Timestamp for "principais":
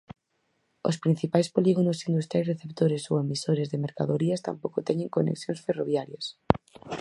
1.03-1.51